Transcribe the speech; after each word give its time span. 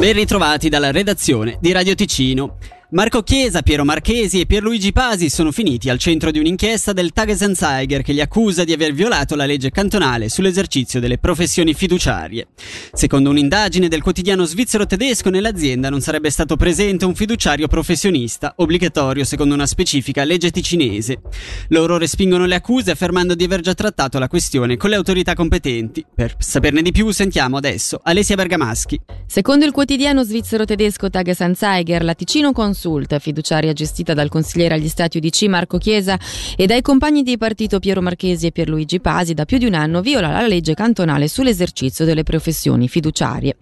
Ben 0.00 0.14
ritrovati 0.14 0.70
dalla 0.70 0.90
redazione 0.90 1.58
di 1.60 1.72
Radio 1.72 1.94
Ticino. 1.94 2.56
Marco 2.92 3.22
Chiesa, 3.22 3.62
Piero 3.62 3.84
Marchesi 3.84 4.40
e 4.40 4.46
Pierluigi 4.46 4.90
Pasi 4.90 5.30
sono 5.30 5.52
finiti 5.52 5.88
al 5.88 6.00
centro 6.00 6.32
di 6.32 6.40
un'inchiesta 6.40 6.92
del 6.92 7.12
Tagesanzeiger 7.12 8.02
che 8.02 8.12
li 8.12 8.20
accusa 8.20 8.64
di 8.64 8.72
aver 8.72 8.92
violato 8.92 9.36
la 9.36 9.46
legge 9.46 9.70
cantonale 9.70 10.28
sull'esercizio 10.28 10.98
delle 10.98 11.18
professioni 11.18 11.72
fiduciarie. 11.72 12.48
Secondo 12.92 13.30
un'indagine 13.30 13.86
del 13.86 14.02
quotidiano 14.02 14.44
svizzero 14.44 14.86
tedesco, 14.86 15.30
nell'azienda 15.30 15.88
non 15.88 16.00
sarebbe 16.00 16.30
stato 16.30 16.56
presente 16.56 17.04
un 17.04 17.14
fiduciario 17.14 17.68
professionista, 17.68 18.54
obbligatorio 18.56 19.22
secondo 19.22 19.54
una 19.54 19.66
specifica 19.66 20.24
legge 20.24 20.50
ticinese. 20.50 21.20
Loro 21.68 21.96
respingono 21.96 22.44
le 22.44 22.56
accuse 22.56 22.90
affermando 22.90 23.36
di 23.36 23.44
aver 23.44 23.60
già 23.60 23.74
trattato 23.74 24.18
la 24.18 24.26
questione 24.26 24.76
con 24.76 24.90
le 24.90 24.96
autorità 24.96 25.34
competenti. 25.34 26.04
Per 26.12 26.34
saperne 26.40 26.82
di 26.82 26.90
più 26.90 27.08
sentiamo 27.10 27.56
adesso 27.56 28.00
Alessia 28.02 28.34
Bergamaschi. 28.34 29.00
Secondo 29.28 29.64
il 29.64 29.70
quotidiano 29.70 30.24
svizzero 30.24 30.64
tedesco 30.64 31.08
Tagesanzeiger, 31.08 32.02
la 32.02 32.14
Ticino 32.14 32.50
Cons 32.50 32.78
Consult, 32.80 33.18
fiduciaria 33.18 33.74
gestita 33.74 34.14
dal 34.14 34.30
consigliere 34.30 34.74
agli 34.74 34.88
Stati 34.88 35.18
UDC 35.18 35.42
Marco 35.42 35.76
Chiesa 35.76 36.18
e 36.56 36.64
dai 36.64 36.80
compagni 36.80 37.22
di 37.22 37.36
partito 37.36 37.78
Piero 37.78 38.00
Marchesi 38.00 38.46
e 38.46 38.52
Pierluigi 38.52 39.00
Pasi, 39.00 39.34
da 39.34 39.44
più 39.44 39.58
di 39.58 39.66
un 39.66 39.74
anno 39.74 40.00
viola 40.00 40.30
la 40.30 40.46
legge 40.46 40.72
cantonale 40.72 41.28
sull'esercizio 41.28 42.06
delle 42.06 42.22
professioni 42.22 42.88
fiduciarie. 42.88 43.56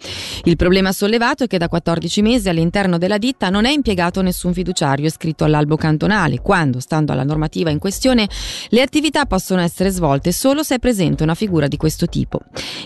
Il 0.44 0.54
problema 0.54 0.92
sollevato 0.92 1.42
è 1.42 1.46
che 1.48 1.58
da 1.58 1.68
14 1.68 2.22
mesi 2.22 2.48
all'interno 2.48 2.96
della 2.96 3.18
ditta 3.18 3.50
non 3.50 3.64
è 3.64 3.70
impiegato 3.70 4.22
nessun 4.22 4.52
fiduciario 4.52 5.06
iscritto 5.06 5.42
all'albo 5.42 5.74
cantonale, 5.74 6.38
quando, 6.38 6.78
stando 6.78 7.10
alla 7.10 7.24
normativa 7.24 7.70
in 7.70 7.80
questione, 7.80 8.28
le 8.68 8.82
attività 8.82 9.26
possono 9.26 9.60
essere 9.62 9.90
svolte 9.90 10.30
solo 10.30 10.62
se 10.62 10.76
è 10.76 10.78
presente 10.78 11.24
una 11.24 11.34
figura 11.34 11.66
di 11.66 11.76
questo 11.76 12.06
tipo. 12.06 12.38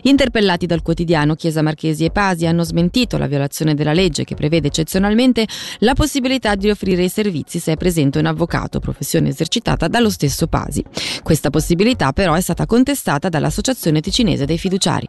Interpellati 0.04 0.64
dal 0.64 0.80
quotidiano, 0.80 1.34
Chiesa 1.34 1.60
Marchesi 1.60 2.06
e 2.06 2.10
Pasi 2.10 2.46
hanno 2.46 2.64
smentito 2.64 3.18
la 3.18 3.26
violazione 3.26 3.74
della 3.74 3.92
legge 3.92 4.24
che 4.24 4.34
prevede 4.34 4.68
eccezionalmente 4.68 5.46
la 5.80 5.92
possibilità 5.92 6.20
possibilità 6.22 6.54
di 6.54 6.70
offrire 6.70 7.02
i 7.02 7.08
servizi 7.08 7.58
se 7.58 7.72
è 7.72 7.76
presente 7.76 8.20
un 8.20 8.26
avvocato, 8.26 8.78
professione 8.78 9.30
esercitata 9.30 9.88
dallo 9.88 10.08
stesso 10.08 10.46
Pasi. 10.46 10.84
Questa 11.20 11.50
possibilità 11.50 12.12
però 12.12 12.34
è 12.34 12.40
stata 12.40 12.64
contestata 12.64 13.28
dall'Associazione 13.28 14.00
Ticinese 14.00 14.44
dei 14.44 14.56
Fiduciari. 14.58 15.08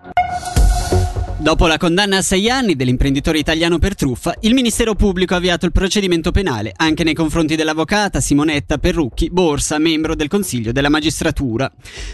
Dopo 1.43 1.67
la 1.67 1.75
condanna 1.75 2.19
a 2.19 2.21
sei 2.21 2.49
anni 2.49 2.73
dell'imprenditore 2.73 3.37
italiano 3.37 3.77
per 3.77 3.95
truffa, 3.95 4.33
il 4.43 4.53
Ministero 4.53 4.95
Pubblico 4.95 5.33
ha 5.33 5.37
avviato 5.37 5.65
il 5.65 5.73
procedimento 5.73 6.31
penale 6.31 6.71
anche 6.73 7.03
nei 7.03 7.13
confronti 7.13 7.57
dell'avvocata 7.57 8.21
Simonetta 8.21 8.77
Perrucchi, 8.77 9.29
Borsa, 9.29 9.77
membro 9.77 10.15
del 10.15 10.29
Consiglio 10.29 10.71
della 10.71 10.87
Magistratura. 10.87 11.69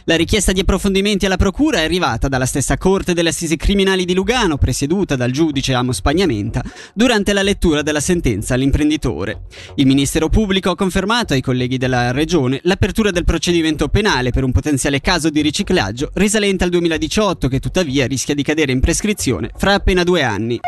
La 0.06 0.16
richiesta 0.16 0.52
di 0.52 0.62
approfondimenti 0.62 1.28
alla 1.28 1.38
Procura 1.38 1.78
è 1.78 1.84
arrivata 1.84 2.28
dalla 2.28 2.48
stessa 2.48 2.76
Corte 2.80 3.14
delle 3.14 3.30
Assisi 3.30 3.56
Criminali 3.56 4.04
di 4.04 4.16
Lugano, 4.16 4.58
presieduta 4.58 5.16
dal 5.16 5.30
giudice 5.30 5.76
Amo 5.76 5.92
Spagnamenta, 5.92 6.64
durante 6.96 7.32
la 7.32 7.44
lettura 7.44 7.84
della 7.84 8.00
sentenza 8.00 8.56
all'imprenditore. 8.56 9.42
Il 9.76 9.86
Ministero 9.86 10.30
Pubblico 10.30 10.72
ha 10.72 10.76
confermato 10.76 11.34
ai 11.34 11.42
colleghi 11.42 11.78
della 11.78 12.10
Regione 12.10 12.62
l'apertura 12.64 13.12
del 13.12 13.26
procedimento 13.26 13.90
penale 13.90 14.32
per 14.32 14.44
un 14.44 14.52
potenziale 14.52 15.02
caso 15.02 15.30
di 15.30 15.42
riciclaggio 15.42 16.10
risalente 16.16 16.64
al 16.64 16.72
2018 16.72 17.48
che 17.48 17.60
tuttavia 17.60 18.08
rischia 18.08 18.34
di 18.34 18.42
cadere 18.42 18.72
in 18.72 18.80
prescrizione 18.80 19.18
iscrizione 19.20 19.52
fra 19.56 19.74
appena 19.74 20.04
due 20.04 20.24
anni. 20.24 20.60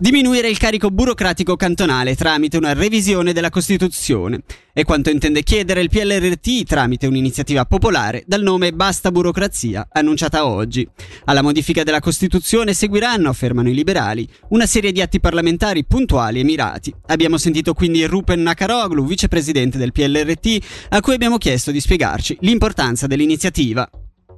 Diminuire 0.00 0.48
il 0.48 0.58
carico 0.58 0.90
burocratico 0.90 1.56
cantonale 1.56 2.14
tramite 2.14 2.56
una 2.56 2.72
revisione 2.72 3.32
della 3.32 3.50
Costituzione. 3.50 4.42
È 4.72 4.84
quanto 4.84 5.10
intende 5.10 5.42
chiedere 5.42 5.80
il 5.80 5.88
PLRT 5.88 6.62
tramite 6.64 7.08
un'iniziativa 7.08 7.64
popolare 7.64 8.22
dal 8.24 8.42
nome 8.42 8.72
Basta 8.72 9.10
Burocrazia, 9.10 9.88
annunciata 9.90 10.46
oggi. 10.46 10.88
Alla 11.24 11.42
modifica 11.42 11.82
della 11.82 11.98
Costituzione 11.98 12.74
seguiranno, 12.74 13.28
affermano 13.28 13.70
i 13.70 13.74
liberali, 13.74 14.28
una 14.50 14.66
serie 14.66 14.92
di 14.92 15.00
atti 15.00 15.18
parlamentari 15.18 15.84
puntuali 15.84 16.38
e 16.38 16.44
mirati. 16.44 16.94
Abbiamo 17.06 17.36
sentito 17.36 17.74
quindi 17.74 18.04
Rupen 18.04 18.42
Nakaroglu, 18.42 19.04
vicepresidente 19.04 19.78
del 19.78 19.90
PLRT, 19.90 20.58
a 20.90 21.00
cui 21.00 21.14
abbiamo 21.14 21.38
chiesto 21.38 21.72
di 21.72 21.80
spiegarci 21.80 22.36
l'importanza 22.40 23.08
dell'iniziativa 23.08 23.88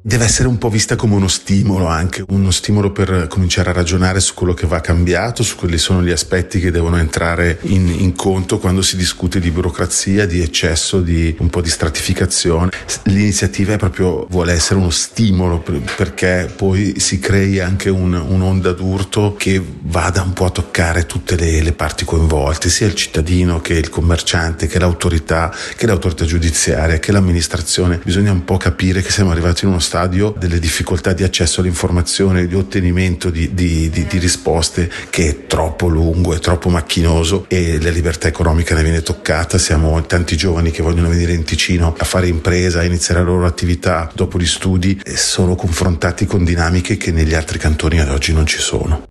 deve 0.02 0.24
essere 0.24 0.48
un 0.48 0.56
po' 0.56 0.70
vista 0.70 0.96
come 0.96 1.14
uno 1.14 1.28
stimolo 1.28 1.86
anche, 1.86 2.24
uno 2.28 2.50
stimolo 2.50 2.90
per 2.90 3.26
cominciare 3.28 3.70
a 3.70 3.72
ragionare 3.72 4.20
su 4.20 4.34
quello 4.34 4.54
che 4.54 4.66
va 4.66 4.80
cambiato, 4.80 5.42
su 5.42 5.56
quali 5.56 5.76
sono 5.76 6.02
gli 6.02 6.10
aspetti 6.10 6.58
che 6.58 6.70
devono 6.70 6.96
entrare 6.96 7.58
in, 7.62 7.88
in 7.88 8.14
conto 8.14 8.58
quando 8.58 8.80
si 8.80 8.96
discute 8.96 9.40
di 9.40 9.50
burocrazia, 9.50 10.26
di 10.26 10.40
eccesso, 10.40 11.00
di 11.00 11.34
un 11.38 11.50
po' 11.50 11.60
di 11.60 11.68
stratificazione. 11.68 12.70
L'iniziativa 13.04 13.74
è 13.74 13.76
proprio, 13.76 14.26
vuole 14.30 14.52
essere 14.52 14.80
uno 14.80 14.90
stimolo 14.90 15.58
per, 15.58 15.80
perché 15.96 16.50
poi 16.54 16.94
si 16.98 17.18
crei 17.18 17.60
anche 17.60 17.90
un, 17.90 18.14
un'onda 18.14 18.72
d'urto 18.72 19.34
che 19.36 19.62
vada 19.82 20.22
un 20.22 20.32
po' 20.32 20.46
a 20.46 20.50
toccare 20.50 21.04
tutte 21.04 21.36
le, 21.36 21.60
le 21.60 21.72
parti 21.72 22.04
coinvolte, 22.06 22.70
sia 22.70 22.86
il 22.86 22.94
cittadino 22.94 23.60
che 23.60 23.74
il 23.74 23.90
commerciante, 23.90 24.66
che 24.66 24.78
l'autorità, 24.78 25.54
che 25.76 25.86
l'autorità 25.86 26.24
giudiziaria, 26.24 26.98
che 26.98 27.12
l'amministrazione. 27.12 28.00
Bisogna 28.02 28.32
un 28.32 28.44
po' 28.44 28.56
capire 28.56 29.02
che 29.02 29.10
siamo 29.10 29.30
arrivati 29.30 29.64
in 29.64 29.70
uno 29.70 29.80
stadio 29.90 30.32
delle 30.38 30.60
difficoltà 30.60 31.12
di 31.12 31.24
accesso 31.24 31.60
all'informazione, 31.60 32.46
di 32.46 32.54
ottenimento 32.54 33.28
di, 33.28 33.52
di, 33.54 33.90
di, 33.90 34.06
di 34.06 34.18
risposte 34.18 34.88
che 35.10 35.28
è 35.28 35.46
troppo 35.48 35.88
lungo, 35.88 36.32
è 36.32 36.38
troppo 36.38 36.68
macchinoso 36.68 37.46
e 37.48 37.82
la 37.82 37.90
libertà 37.90 38.28
economica 38.28 38.76
ne 38.76 38.84
viene 38.84 39.02
toccata. 39.02 39.58
Siamo 39.58 40.00
tanti 40.06 40.36
giovani 40.36 40.70
che 40.70 40.84
vogliono 40.84 41.08
venire 41.08 41.32
in 41.32 41.42
Ticino 41.42 41.92
a 41.98 42.04
fare 42.04 42.28
impresa, 42.28 42.78
a 42.78 42.84
iniziare 42.84 43.20
la 43.20 43.26
loro 43.26 43.46
attività 43.46 44.08
dopo 44.14 44.38
gli 44.38 44.46
studi 44.46 45.00
e 45.04 45.16
sono 45.16 45.56
confrontati 45.56 46.24
con 46.24 46.44
dinamiche 46.44 46.96
che 46.96 47.10
negli 47.10 47.34
altri 47.34 47.58
cantoni 47.58 47.98
ad 47.98 48.10
oggi 48.10 48.32
non 48.32 48.46
ci 48.46 48.60
sono 48.60 49.08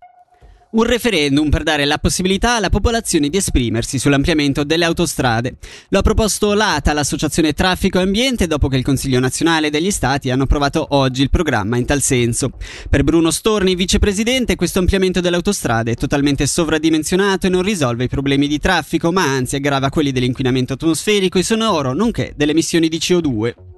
un 0.72 0.84
referendum 0.84 1.48
per 1.48 1.62
dare 1.62 1.84
la 1.84 1.98
possibilità 1.98 2.56
alla 2.56 2.68
popolazione 2.68 3.28
di 3.28 3.36
esprimersi 3.36 3.98
sull'ampliamento 3.98 4.62
delle 4.62 4.84
autostrade. 4.84 5.56
Lo 5.88 5.98
ha 5.98 6.02
proposto 6.02 6.52
l'ATA, 6.54 6.92
l'Associazione 6.92 7.52
Traffico 7.52 7.98
e 7.98 8.02
Ambiente, 8.02 8.46
dopo 8.46 8.68
che 8.68 8.76
il 8.76 8.84
Consiglio 8.84 9.18
nazionale 9.18 9.70
degli 9.70 9.90
Stati 9.90 10.30
hanno 10.30 10.44
approvato 10.44 10.86
oggi 10.90 11.22
il 11.22 11.30
programma 11.30 11.76
in 11.76 11.86
tal 11.86 12.02
senso. 12.02 12.52
Per 12.88 13.02
Bruno 13.02 13.30
Storni, 13.30 13.74
vicepresidente, 13.74 14.56
questo 14.56 14.78
ampliamento 14.78 15.20
delle 15.20 15.36
autostrade 15.36 15.92
è 15.92 15.96
totalmente 15.96 16.46
sovradimensionato 16.46 17.46
e 17.46 17.50
non 17.50 17.62
risolve 17.62 18.04
i 18.04 18.08
problemi 18.08 18.46
di 18.46 18.58
traffico, 18.58 19.10
ma 19.10 19.24
anzi 19.24 19.56
aggrava 19.56 19.88
quelli 19.88 20.12
dell'inquinamento 20.12 20.74
atmosferico 20.74 21.38
e 21.38 21.42
sonoro, 21.42 21.92
nonché 21.92 22.32
delle 22.36 22.52
emissioni 22.52 22.88
di 22.88 22.98
CO2. 22.98 23.69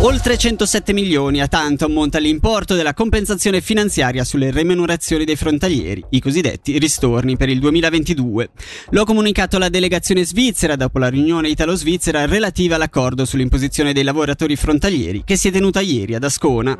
Oltre 0.00 0.38
107 0.38 0.92
milioni 0.92 1.40
a 1.40 1.48
tanto 1.48 1.84
ammonta 1.84 2.20
l'importo 2.20 2.76
della 2.76 2.94
compensazione 2.94 3.60
finanziaria 3.60 4.22
sulle 4.22 4.52
remunerazioni 4.52 5.24
dei 5.24 5.34
frontalieri, 5.34 6.04
i 6.10 6.20
cosiddetti 6.20 6.78
ristorni 6.78 7.36
per 7.36 7.48
il 7.48 7.58
2022. 7.58 8.50
Lo 8.90 9.02
ha 9.02 9.04
comunicato 9.04 9.58
la 9.58 9.68
delegazione 9.68 10.24
svizzera 10.24 10.76
dopo 10.76 11.00
la 11.00 11.08
riunione 11.08 11.48
italo-svizzera 11.48 12.26
relativa 12.26 12.76
all'accordo 12.76 13.24
sull'imposizione 13.24 13.92
dei 13.92 14.04
lavoratori 14.04 14.54
frontalieri 14.54 15.22
che 15.24 15.36
si 15.36 15.48
è 15.48 15.50
tenuta 15.50 15.80
ieri 15.80 16.14
ad 16.14 16.22
Ascona. 16.22 16.78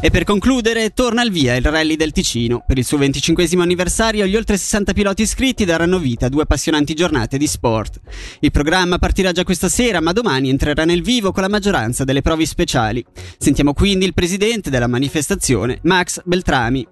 E 0.00 0.10
per 0.10 0.22
concludere, 0.22 0.90
torna 0.90 1.22
al 1.22 1.30
via 1.30 1.56
il 1.56 1.64
Rally 1.64 1.96
del 1.96 2.12
Ticino. 2.12 2.62
Per 2.64 2.78
il 2.78 2.84
suo 2.84 2.98
25 2.98 3.48
anniversario, 3.58 4.26
gli 4.26 4.36
oltre 4.36 4.56
60 4.56 4.92
piloti 4.92 5.22
iscritti 5.22 5.64
daranno 5.64 5.98
vita 5.98 6.26
a 6.26 6.28
due 6.28 6.42
appassionanti 6.42 6.94
giornate 6.94 7.36
di 7.36 7.48
sport. 7.48 7.98
Il 8.38 8.52
programma 8.52 8.98
partirà 8.98 9.32
già 9.32 9.42
questa 9.42 9.68
sera, 9.68 10.00
ma 10.00 10.12
domani 10.12 10.50
entrerà 10.50 10.84
nel 10.84 11.02
vivo 11.02 11.32
con 11.32 11.42
la 11.42 11.48
maggioranza 11.48 12.04
delle 12.04 12.17
prove 12.22 12.46
speciali. 12.46 13.04
Sentiamo 13.38 13.72
quindi 13.72 14.04
il 14.04 14.14
presidente 14.14 14.70
della 14.70 14.86
manifestazione, 14.86 15.78
Max 15.82 16.20
Beltrami 16.24 16.86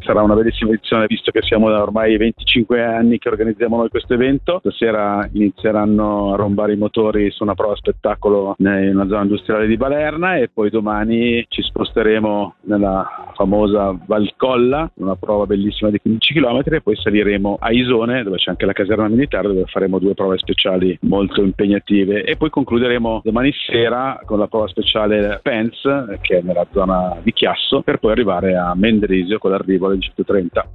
sarà 0.00 0.22
una 0.22 0.34
bellissima 0.34 0.70
edizione 0.70 1.06
visto 1.06 1.30
che 1.30 1.42
siamo 1.42 1.68
da 1.70 1.82
ormai 1.82 2.16
25 2.16 2.82
anni 2.82 3.18
che 3.18 3.28
organizziamo 3.28 3.76
noi 3.76 3.88
questo 3.88 4.14
evento. 4.14 4.58
Stasera 4.60 5.28
inizieranno 5.32 6.32
a 6.32 6.36
rombare 6.36 6.72
i 6.72 6.76
motori 6.76 7.30
su 7.30 7.42
una 7.42 7.54
prova 7.54 7.76
spettacolo 7.76 8.54
nella 8.58 9.06
zona 9.06 9.22
industriale 9.22 9.66
di 9.66 9.76
Balerna 9.76 10.36
e 10.36 10.48
poi 10.48 10.70
domani 10.70 11.44
ci 11.48 11.62
sposteremo 11.62 12.54
nella 12.62 13.32
famosa 13.34 13.96
Valcolla, 14.06 14.90
una 14.94 15.16
prova 15.16 15.46
bellissima 15.46 15.90
di 15.90 15.98
15 16.00 16.34
km 16.34 16.62
e 16.64 16.80
poi 16.80 16.96
saliremo 16.96 17.58
a 17.60 17.70
Isone 17.70 18.22
dove 18.22 18.36
c'è 18.36 18.50
anche 18.50 18.66
la 18.66 18.72
caserma 18.72 19.08
militare 19.08 19.48
dove 19.48 19.64
faremo 19.66 19.98
due 19.98 20.14
prove 20.14 20.38
speciali 20.38 20.96
molto 21.02 21.42
impegnative 21.42 22.24
e 22.24 22.36
poi 22.36 22.50
concluderemo 22.50 23.22
domani 23.24 23.52
sera 23.66 24.20
con 24.24 24.38
la 24.38 24.46
prova 24.46 24.68
speciale 24.68 25.40
Pence 25.42 26.18
che 26.20 26.38
è 26.38 26.42
nella 26.42 26.66
zona 26.72 27.16
di 27.22 27.32
Chiasso 27.32 27.82
per 27.82 27.98
poi 27.98 28.12
arrivare 28.12 28.56
a 28.56 28.74
Mendrisio 28.74 29.38
con 29.38 29.50
l'arrivo 29.50 29.87
alle 29.88 30.00
130. 30.00 30.70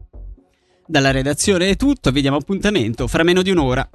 Dalla 0.85 1.11
redazione 1.11 1.69
è 1.69 1.75
tutto, 1.75 2.11
vediamo 2.11 2.37
appuntamento 2.37 3.07
fra 3.07 3.23
meno 3.23 3.41
di 3.41 3.51
un'ora. 3.51 3.89